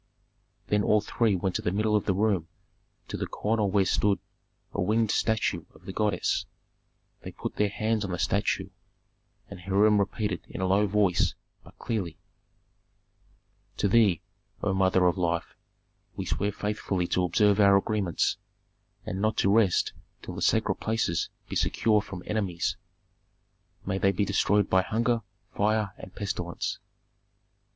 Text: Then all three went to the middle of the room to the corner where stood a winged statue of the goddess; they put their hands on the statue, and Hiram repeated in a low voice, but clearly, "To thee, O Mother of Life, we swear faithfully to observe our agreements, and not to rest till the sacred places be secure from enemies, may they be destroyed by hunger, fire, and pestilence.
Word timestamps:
Then 0.65 0.81
all 0.81 0.99
three 1.01 1.35
went 1.35 1.53
to 1.57 1.61
the 1.61 1.71
middle 1.71 1.95
of 1.95 2.05
the 2.05 2.15
room 2.15 2.47
to 3.07 3.17
the 3.17 3.27
corner 3.27 3.67
where 3.67 3.85
stood 3.85 4.17
a 4.73 4.81
winged 4.81 5.11
statue 5.11 5.65
of 5.75 5.85
the 5.85 5.93
goddess; 5.93 6.47
they 7.21 7.31
put 7.31 7.57
their 7.57 7.69
hands 7.69 8.03
on 8.03 8.09
the 8.09 8.17
statue, 8.17 8.69
and 9.47 9.59
Hiram 9.59 9.99
repeated 9.99 10.41
in 10.49 10.59
a 10.59 10.65
low 10.65 10.87
voice, 10.87 11.35
but 11.63 11.77
clearly, 11.77 12.17
"To 13.77 13.87
thee, 13.87 14.23
O 14.63 14.73
Mother 14.73 15.05
of 15.05 15.19
Life, 15.19 15.53
we 16.15 16.25
swear 16.25 16.51
faithfully 16.51 17.05
to 17.09 17.23
observe 17.23 17.59
our 17.59 17.77
agreements, 17.77 18.37
and 19.05 19.21
not 19.21 19.37
to 19.37 19.53
rest 19.53 19.93
till 20.23 20.33
the 20.33 20.41
sacred 20.41 20.77
places 20.79 21.29
be 21.47 21.55
secure 21.55 22.01
from 22.01 22.23
enemies, 22.25 22.75
may 23.85 23.99
they 23.99 24.11
be 24.11 24.25
destroyed 24.25 24.67
by 24.67 24.81
hunger, 24.81 25.21
fire, 25.53 25.93
and 25.99 26.15
pestilence. 26.15 26.79